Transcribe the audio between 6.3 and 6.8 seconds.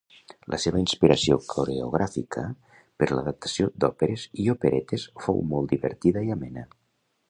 i amena.